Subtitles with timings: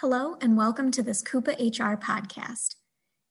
[0.00, 2.76] Hello, and welcome to this CUPA-HR podcast.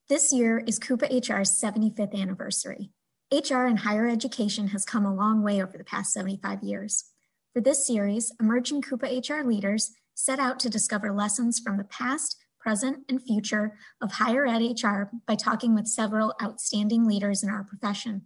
[0.09, 2.91] This year is CUPA-HR's 75th anniversary.
[3.31, 7.05] HR in higher education has come a long way over the past 75 years.
[7.53, 13.05] For this series, emerging CUPA-HR leaders set out to discover lessons from the past, present,
[13.07, 18.23] and future of higher ed HR by talking with several outstanding leaders in our profession.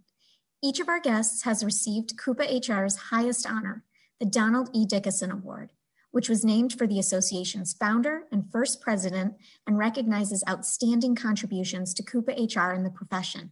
[0.60, 3.84] Each of our guests has received CUPA-HR's highest honor,
[4.18, 4.84] the Donald E.
[4.84, 5.70] Dickerson Award
[6.12, 9.34] which was named for the association's founder and first president
[9.66, 13.50] and recognizes outstanding contributions to CUPA-HR in the profession.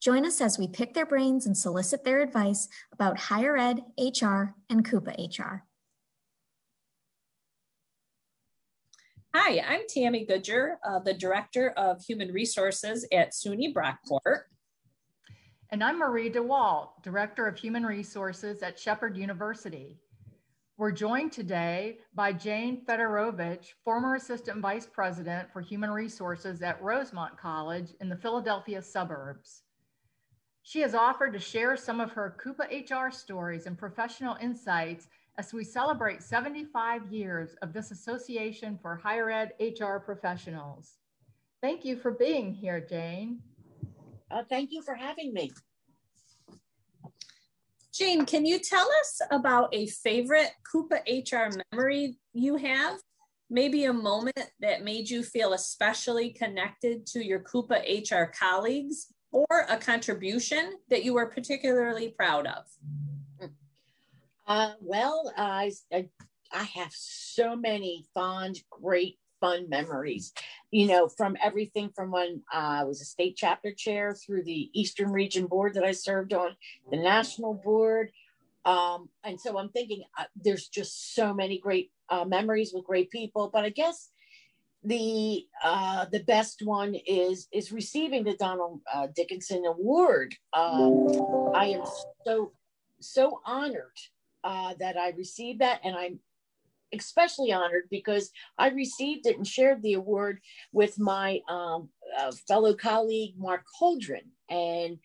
[0.00, 4.54] Join us as we pick their brains and solicit their advice about higher ed, HR,
[4.68, 5.62] and CUPA-HR.
[9.32, 14.42] Hi, I'm Tammy Goodger, uh, the Director of Human Resources at SUNY Brockport.
[15.70, 19.98] And I'm Marie DeWalt, Director of Human Resources at Shepherd University.
[20.76, 27.38] We're joined today by Jane Fedorovich, former Assistant Vice President for Human Resources at Rosemont
[27.38, 29.62] College in the Philadelphia suburbs.
[30.64, 35.06] She has offered to share some of her CUPA-HR stories and professional insights
[35.38, 40.98] as we celebrate 75 years of this Association for Higher Ed HR Professionals.
[41.62, 43.38] Thank you for being here, Jane.
[44.28, 45.52] Uh, thank you for having me.
[47.94, 52.98] Jane, can you tell us about a favorite CUPA-HR memory you have?
[53.48, 59.76] Maybe a moment that made you feel especially connected to your CUPA-HR colleagues or a
[59.76, 62.64] contribution that you were particularly proud of?
[64.44, 70.32] Uh, well, I, I have so many fond, great fun memories,
[70.70, 74.70] you know, from everything from when uh, I was a state chapter chair through the
[74.72, 76.56] Eastern Region Board that I served on,
[76.90, 78.10] the national board.
[78.64, 83.10] Um, and so I'm thinking uh, there's just so many great uh, memories with great
[83.10, 83.50] people.
[83.52, 84.08] But I guess
[84.82, 90.34] the uh, the best one is is receiving the Donald uh, Dickerson Award.
[90.54, 91.84] Um, I am
[92.26, 92.52] so
[93.00, 93.98] so honored
[94.42, 96.18] uh, that I received that, and I'm
[97.00, 100.40] especially honored because I received it and shared the award
[100.72, 101.88] with my um,
[102.18, 104.28] uh, fellow colleague Mark Holdren.
[104.48, 104.98] And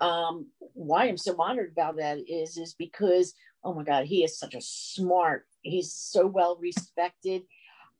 [0.00, 4.38] um, why I'm so honored about that is is because oh my God, he is
[4.38, 5.46] such a smart.
[5.62, 7.42] He's so well respected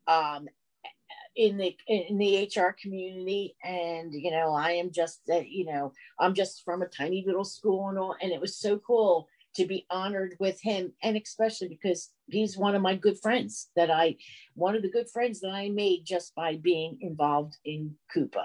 [0.06, 0.48] um,
[1.36, 5.92] in the in the HR community, and you know I am just uh, you know
[6.18, 9.66] I'm just from a tiny little school and all, and it was so cool to
[9.66, 10.92] be honored with him.
[11.02, 14.16] And especially because he's one of my good friends that i
[14.54, 18.44] one of the good friends that i made just by being involved in CUPA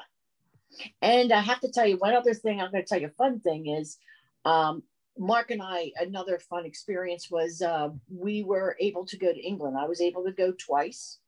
[1.01, 3.11] and i have to tell you one other thing i'm going to tell you a
[3.11, 3.97] fun thing is
[4.45, 4.83] um,
[5.17, 9.77] mark and i another fun experience was uh, we were able to go to england.
[9.77, 11.19] I was able to go twice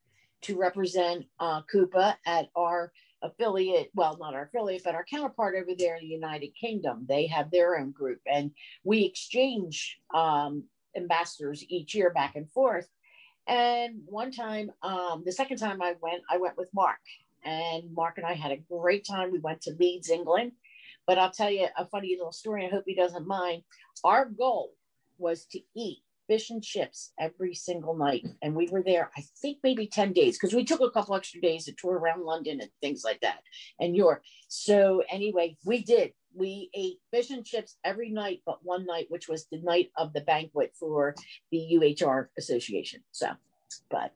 [0.42, 5.72] to represent uh, CUPA at our affiliate, well, not our affiliate, but our counterpart over
[5.78, 7.06] there in the United Kingdom.
[7.08, 8.52] They have their own group, and
[8.84, 10.64] we exchange um,
[10.96, 12.88] ambassadors each year back and forth.
[13.48, 17.00] And one time, um, the second time I went, I went with Mark,
[17.44, 19.32] and Mark and I had a great time.
[19.32, 20.54] We went to Leeds, England.
[21.08, 22.66] But I'll tell you a funny little story.
[22.66, 23.64] I hope he doesn't mind.
[24.04, 24.76] Our goal
[25.18, 28.26] was to eat fish and chips every single night.
[28.42, 31.42] And we were there, I think maybe 10 days, because we took a couple extra
[31.42, 33.40] days to tour around London and things like that
[33.80, 34.24] and York.
[34.48, 36.14] So anyway, we did.
[36.36, 40.14] We ate fish and chips every night, but one night, which was the night of
[40.14, 41.16] the banquet for
[41.52, 43.02] the UHR Association.
[43.12, 43.32] So,
[43.90, 44.14] but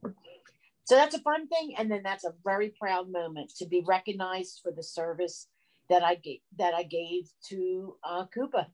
[0.84, 1.74] so that's a fun thing.
[1.78, 5.48] And then that's a very proud moment to be recognized for the service
[5.90, 8.68] that I gave that I gave to uh, CUPA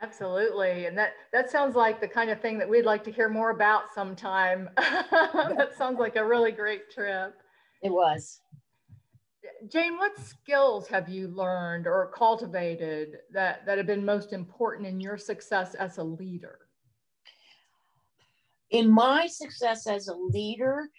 [0.00, 0.86] Absolutely.
[0.86, 3.50] And that, that sounds like the kind of thing that we'd like to hear more
[3.50, 4.70] about sometime.
[4.76, 7.34] that sounds like a really great trip.
[7.82, 8.40] It was.
[9.70, 15.00] Jane, what skills have you learned or cultivated that, that have been most important in
[15.00, 16.60] your success as a leader?
[18.70, 20.90] In my success as a leader,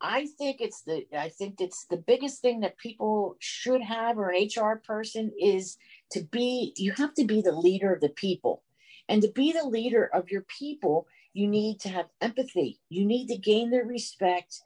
[0.00, 4.30] I think it's the I think it's the biggest thing that people should have or
[4.30, 5.76] an HR person is
[6.12, 8.62] to be you have to be the leader of the people.
[9.08, 12.80] And to be the leader of your people, you need to have empathy.
[12.88, 14.60] You need to gain their respect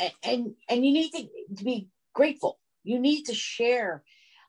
[0.00, 2.60] and and, and you need to, to be grateful.
[2.84, 4.04] You need to share,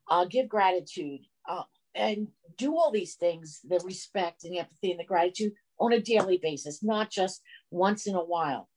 [0.10, 1.64] uh, give gratitude, uh,
[1.96, 6.02] and do all these things, the respect and the empathy and the gratitude on a
[6.02, 7.42] daily basis, not just
[7.72, 8.70] once in a while.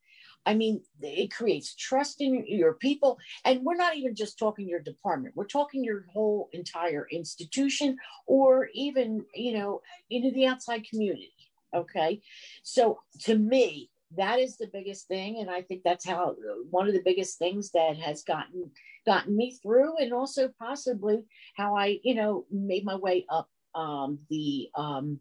[0.46, 3.18] I mean, it creates trust in your people.
[3.44, 7.96] And we're not even just talking your department, we're talking your whole entire institution
[8.26, 9.80] or even, you know,
[10.10, 11.32] into the outside community.
[11.74, 12.20] Okay.
[12.62, 16.34] So to me, that is the biggest thing and i think that's how
[16.70, 18.70] one of the biggest things that has gotten
[19.06, 21.22] gotten me through and also possibly
[21.56, 25.18] how i you know made my way up um, the um,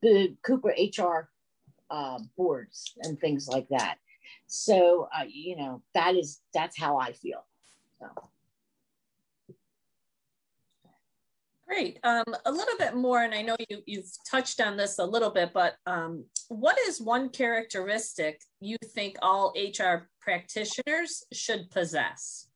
[0.00, 1.28] the cooper hr
[1.90, 3.98] uh, boards and things like that
[4.46, 7.44] so uh, you know that is that's how i feel
[7.98, 8.30] so.
[11.70, 12.00] Great.
[12.02, 15.30] Um, a little bit more, and I know you, you've touched on this a little
[15.30, 22.48] bit, but um, what is one characteristic you think all HR practitioners should possess?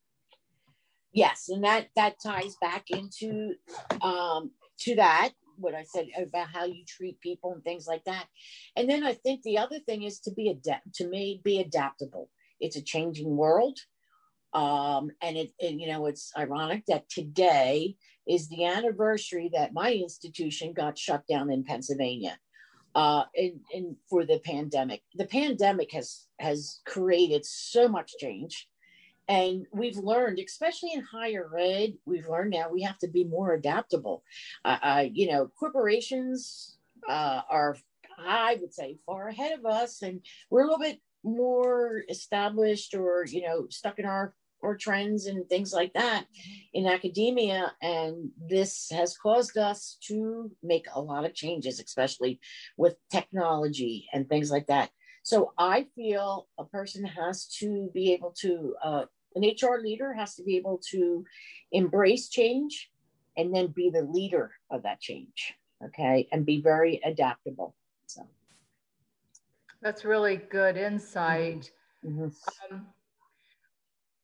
[1.12, 3.54] Yes, and that that ties back into
[4.02, 4.50] um,
[4.80, 8.26] to that what I said about how you treat people and things like that.
[8.76, 12.30] And then I think the other thing is to be adapt to me be adaptable.
[12.60, 13.78] It's a changing world.
[14.52, 17.96] Um, and it, you know, it's ironic that today
[18.26, 22.38] is the anniversary that my institution got shut down in Pennsylvania
[22.94, 25.02] uh, in, in for the pandemic.
[25.14, 28.68] The pandemic has has created so much change,
[29.28, 33.54] and we've learned, especially in higher ed, we've learned now we have to be more
[33.54, 34.22] adaptable.
[34.64, 36.76] Uh, uh, you know, corporations
[37.08, 37.76] uh, are,
[38.18, 43.24] I would say, far ahead of us, and we're a little bit more established or
[43.26, 44.34] you know stuck in our
[44.64, 46.24] or trends and things like that
[46.72, 47.72] in academia.
[47.82, 52.40] And this has caused us to make a lot of changes, especially
[52.76, 54.90] with technology and things like that.
[55.22, 59.04] So I feel a person has to be able to, uh,
[59.34, 61.24] an HR leader has to be able to
[61.72, 62.90] embrace change
[63.36, 65.54] and then be the leader of that change.
[65.84, 66.28] Okay.
[66.32, 67.74] And be very adaptable.
[68.06, 68.26] So
[69.82, 71.70] that's really good insight.
[72.04, 72.28] Mm-hmm.
[72.72, 72.86] Um,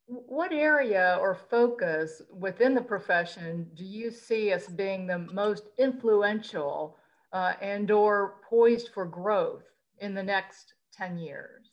[0.06, 6.96] what area or focus within the profession do you see as being the most influential
[7.32, 9.62] uh, and or poised for growth
[9.98, 11.70] in the next 10 years?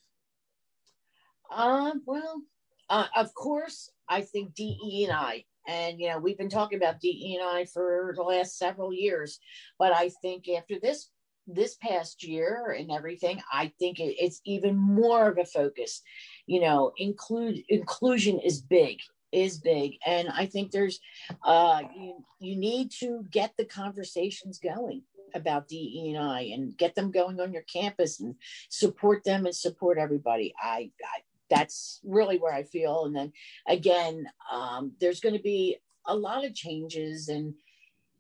[1.52, 2.42] Um, well,
[2.90, 7.02] uh, of course, I think DE and I, and you know, we've been talking about
[7.02, 9.40] DE and I for the last several years,
[9.78, 11.10] but I think after this
[11.50, 16.02] this past year and everything, I think it, it's even more of a focus.
[16.46, 19.00] You know, include inclusion is big
[19.34, 21.02] is big and i think there's
[21.44, 26.96] uh you, you need to get the conversations going about DE and I and get
[26.96, 28.36] them going on your campus and
[28.70, 30.54] support them and support everybody.
[30.62, 33.06] I, I that's really where I feel.
[33.06, 33.34] And then
[33.68, 37.54] again, um, there's going to be a lot of changes and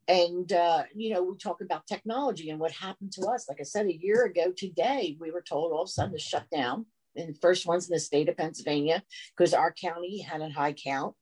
[0.07, 3.63] and uh, you know we talk about technology and what happened to us like i
[3.63, 6.85] said a year ago today we were told all of a sudden to shut down
[7.15, 9.03] and the first ones in the state of pennsylvania
[9.35, 11.15] because our county had a high count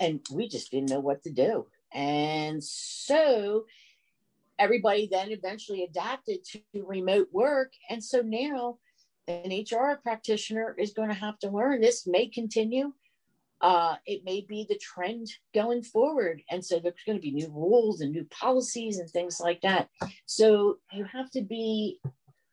[0.00, 3.64] and we just didn't know what to do and so
[4.58, 8.76] everybody then eventually adapted to remote work and so now
[9.28, 12.92] an hr practitioner is going to have to learn this may continue
[13.60, 16.42] uh, it may be the trend going forward.
[16.50, 19.88] And so there's going to be new rules and new policies and things like that.
[20.26, 21.98] So you have to be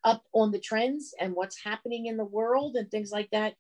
[0.04, 3.56] up on the trends and what's happening in the world and things like that.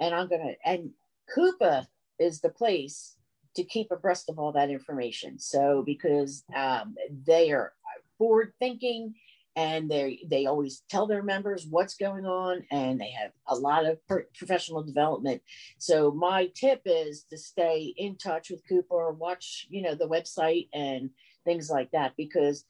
[0.00, 0.90] And I'm going to, and
[1.34, 1.86] CUPA
[2.18, 3.16] is the place
[3.56, 5.38] to keep abreast of all that information.
[5.38, 6.94] So because um,
[7.26, 7.72] they are
[8.18, 9.14] forward thinking
[9.56, 13.86] and they they always tell their members what's going on and they have a lot
[13.86, 13.98] of
[14.36, 15.42] professional development.
[15.78, 20.68] So my tip is to stay in touch with CUPA watch you know the website
[20.74, 21.10] and
[21.44, 22.64] things like that because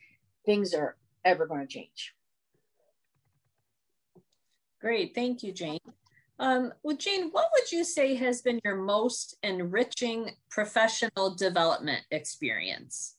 [0.47, 2.14] things are ever going to change.
[4.81, 5.81] Great thank you jane.
[6.38, 13.16] Um, well jane what would you say has been your most enriching professional development experience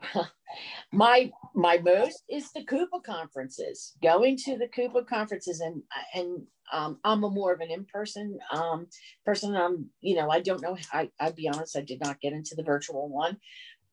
[0.92, 3.94] my my most is the CUPA conferences.
[4.02, 5.82] Going to the CUPA conferences, and
[6.14, 8.86] and um, I'm a more of an in person um,
[9.24, 9.56] person.
[9.56, 10.76] I'm you know I don't know.
[10.92, 13.38] I I'd be honest, I did not get into the virtual one,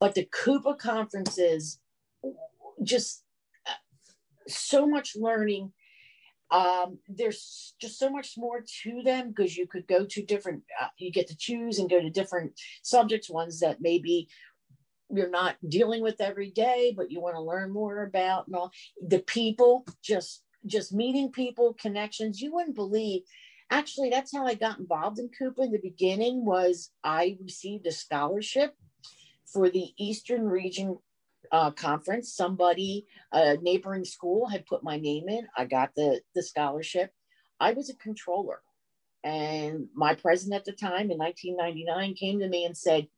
[0.00, 1.80] but the CUPA conferences,
[2.82, 3.24] just
[4.48, 5.72] so much learning.
[6.50, 10.62] Um, there's just so much more to them because you could go to different.
[10.80, 13.30] Uh, you get to choose and go to different subjects.
[13.30, 14.28] Ones that maybe
[15.16, 18.72] you're not dealing with every day, but you want to learn more about and all
[19.06, 22.40] the people, just just meeting people, connections.
[22.40, 23.22] You wouldn't believe.
[23.70, 26.44] Actually, that's how I got involved in CUPA in the beginning.
[26.44, 28.74] Was I received a scholarship
[29.46, 30.98] for the Eastern Region
[31.52, 32.32] uh, conference.
[32.32, 35.46] Somebody, a neighboring school, had put my name in.
[35.56, 37.12] I got the the scholarship.
[37.60, 38.60] I was a controller,
[39.22, 43.08] and my president at the time in 1999 came to me and said,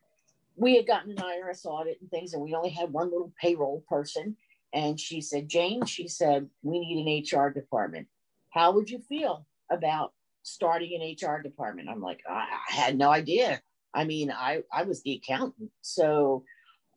[0.57, 3.85] we had gotten an IRS audit and things, and we only had one little payroll
[3.89, 4.37] person.
[4.73, 8.09] And she said, Jane, she said, we need an HR department.
[8.51, 10.13] How would you feel about
[10.47, 11.89] starting an HR department.
[11.89, 13.61] I'm like, I, I had no idea.
[13.93, 15.71] I mean, I, I was the accountant.
[15.83, 16.45] So,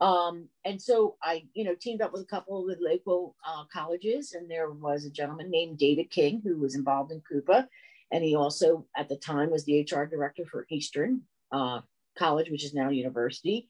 [0.01, 3.63] um, and so I, you know, teamed up with a couple of the local uh,
[3.73, 7.67] colleges, and there was a gentleman named David King who was involved in CUPA,
[8.11, 11.81] and he also at the time was the HR director for Eastern uh,
[12.19, 13.69] College, which is now university,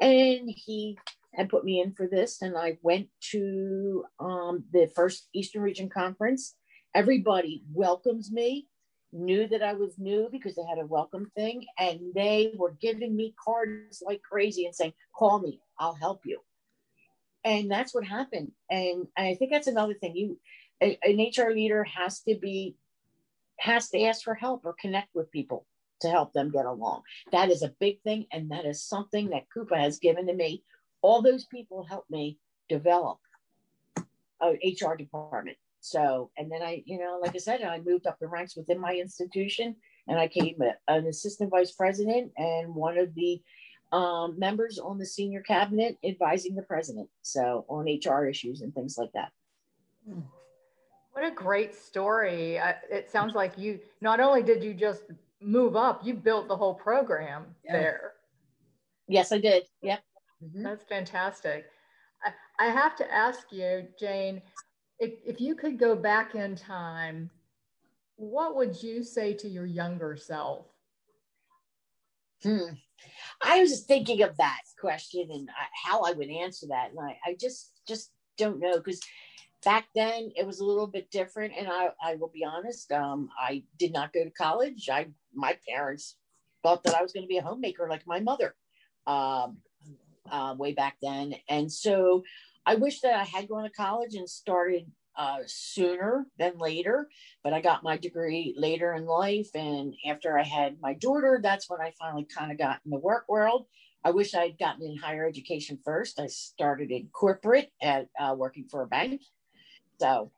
[0.00, 0.98] and he
[1.34, 5.88] had put me in for this, and I went to um, the first Eastern Region
[5.88, 6.54] Conference.
[6.94, 8.68] Everybody welcomes me
[9.12, 13.16] knew that I was new because they had a welcome thing and they were giving
[13.16, 16.40] me cards like crazy and saying, call me, I'll help you.
[17.44, 18.52] And that's what happened.
[18.70, 20.16] And I think that's another thing.
[20.16, 20.38] You
[20.80, 22.76] an HR leader has to be
[23.58, 25.66] has to ask for help or connect with people
[26.00, 27.02] to help them get along.
[27.32, 28.26] That is a big thing.
[28.32, 30.62] And that is something that CUPA has given to me.
[31.02, 32.38] All those people helped me
[32.68, 33.18] develop
[34.42, 38.18] a HR department so, and then I, you know, like I said, I moved up
[38.18, 39.76] the ranks within my institution
[40.08, 40.56] and I came
[40.88, 43.40] an assistant vice president and one of the
[43.92, 47.08] um, members on the senior cabinet advising the president.
[47.22, 49.30] So, on HR issues and things like that.
[51.12, 52.56] What a great story.
[52.90, 55.02] it sounds like you not only did you just
[55.40, 57.72] move up, you built the whole program yeah.
[57.72, 58.12] there.
[59.08, 59.64] Yes, I did.
[59.82, 60.00] Yep.
[60.44, 60.62] Mm-hmm.
[60.62, 61.66] That's fantastic.
[62.24, 64.42] I, I have to ask you, Jane,
[64.98, 67.30] if, if you could go back in time,
[68.16, 70.66] what would you say to your younger self?
[72.42, 72.74] Hmm.
[73.42, 75.48] I was thinking of that question and
[75.84, 79.00] how I would answer that, and I, I just just don't know because
[79.66, 81.52] back then it was a little bit different.
[81.58, 84.88] And I, I will be honest, um, I did not go to college.
[84.90, 86.16] I my parents
[86.62, 88.54] thought that I was going to be a homemaker like my mother,
[89.06, 89.58] um,
[90.30, 92.22] uh, way back then, and so
[92.64, 97.08] I wish that I had gone to college and started uh, sooner than later,
[97.44, 99.48] but I got my degree later in life.
[99.54, 102.98] And after I had my daughter, that's when I finally kind of got in the
[102.98, 103.66] work world.
[104.04, 106.20] I wish I had gotten in higher education first.
[106.20, 109.22] I started in corporate at uh, working for a bank.
[110.00, 110.30] So,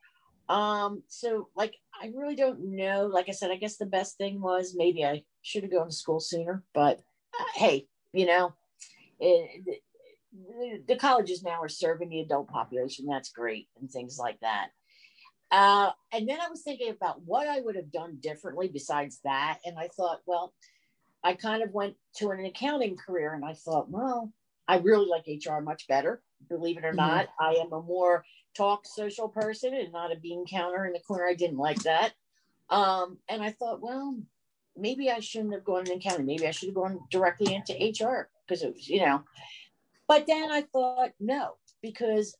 [0.48, 3.06] um, so like I really don't know.
[3.06, 5.92] Like I said, I guess the best thing was maybe I should have gone to
[5.92, 6.62] school sooner.
[6.74, 7.00] But
[7.38, 8.54] uh, hey, you know,
[9.20, 9.82] it,
[10.86, 13.06] the colleges now are serving the adult population.
[13.06, 14.68] That's great and things like that.
[15.50, 19.58] Uh, and then I was thinking about what I would have done differently besides that.
[19.64, 20.52] And I thought, well,
[21.24, 24.32] I kind of went to an accounting career and I thought, well,
[24.66, 26.22] I really like HR much better.
[26.48, 26.96] Believe it or mm-hmm.
[26.96, 28.24] not, I am a more
[28.58, 31.26] talk social person and not a bean counter in the corner.
[31.26, 32.12] I didn't like that.
[32.68, 34.18] Um, and I thought, well,
[34.76, 36.26] maybe I shouldn't have gone in accounting.
[36.26, 39.22] Maybe I should have gone directly into HR because it was, you know,
[40.06, 42.36] but then I thought, no, because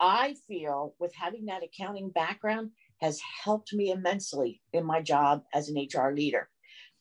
[0.00, 2.70] I feel with having that accounting background
[3.00, 6.48] has helped me immensely in my job as an HR leader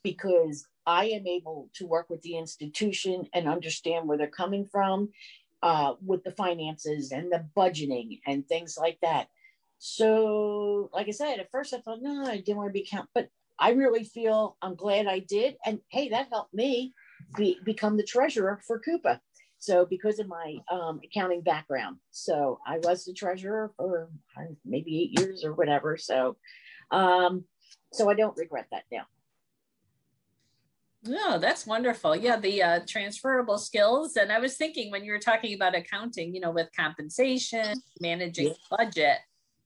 [0.03, 5.09] because I am able to work with the institution and understand where they're coming from
[5.63, 9.29] uh, with the finances and the budgeting and things like that.
[9.79, 13.09] So, like I said, at first I thought, no, I didn't want to be account,
[13.15, 15.55] but I really feel I'm glad I did.
[15.65, 16.93] And hey, that helped me
[17.37, 19.21] be, become the treasurer for CUPA.
[19.57, 24.09] So because of my um, accounting background, so I was the treasurer for
[24.65, 25.95] maybe eight years or whatever.
[25.95, 26.35] So,
[26.91, 27.45] um,
[27.93, 29.05] so I don't regret that now.
[31.05, 32.15] No, that's wonderful.
[32.15, 34.15] Yeah, the uh, transferable skills.
[34.15, 38.47] And I was thinking when you were talking about accounting, you know, with compensation, managing
[38.47, 38.77] yeah.
[38.77, 39.17] budget,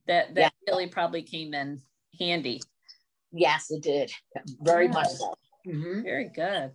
[0.08, 0.72] that that yeah.
[0.72, 1.80] really probably came in
[2.18, 2.60] handy.
[3.32, 4.10] Yes, it did.
[4.62, 4.92] Very yeah.
[4.92, 5.34] much so.
[5.66, 6.02] Mm-hmm.
[6.02, 6.72] Very good.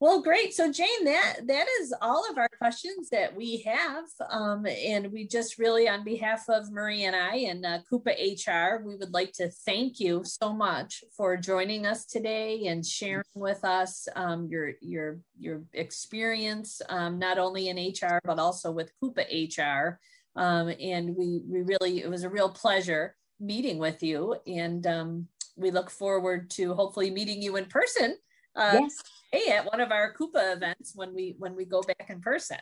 [0.00, 0.54] Well, great.
[0.54, 5.26] So Jane, that that is all of our questions that we have, um, and we
[5.26, 9.50] just really, on behalf of Marie and I and uh, CUPA-HR, we would like to
[9.66, 15.18] thank you so much for joining us today and sharing with us um, your your
[15.36, 19.98] your experience, um, not only in HR but also with CUPA-HR.
[20.36, 25.26] Um, and we we really it was a real pleasure meeting with you, and um,
[25.56, 28.16] we look forward to hopefully meeting you in person.
[28.58, 32.08] Uh, yes hey at one of our CUPA events when we when we go back
[32.08, 32.58] in person.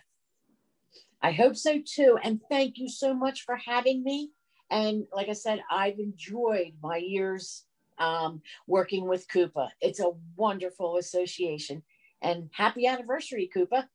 [1.23, 2.19] I hope so too.
[2.23, 4.31] And thank you so much for having me.
[4.71, 7.65] And like I said, I've enjoyed my years
[7.99, 9.69] um, working with CUPA.
[9.81, 11.83] It's a wonderful association.
[12.21, 13.87] And happy anniversary, CUPA.